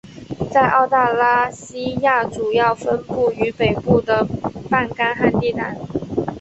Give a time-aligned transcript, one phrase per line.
[0.49, 4.25] 在澳大拉西亚主要分布于北部的
[4.67, 5.77] 半干旱地带。